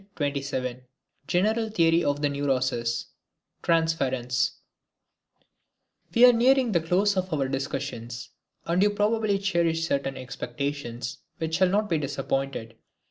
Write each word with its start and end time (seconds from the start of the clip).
TWENTY 0.15 0.41
SEVENTH 0.41 0.77
LECTURE 0.79 0.87
GENERAL 1.27 1.69
THEORY 1.69 2.03
OF 2.03 2.23
THE 2.23 2.29
NEUROSES 2.29 3.05
Transference 3.61 4.53
We 6.15 6.25
are 6.25 6.33
nearing 6.33 6.71
the 6.71 6.81
close 6.81 7.15
of 7.15 7.31
our 7.31 7.47
discussions, 7.47 8.29
and 8.65 8.81
you 8.81 8.89
probably 8.89 9.37
cherish 9.37 9.85
certain 9.85 10.17
expectations, 10.17 11.19
which 11.37 11.57
shall 11.57 11.69
not 11.69 11.87
be 11.87 11.99
disappointed. 11.99 12.77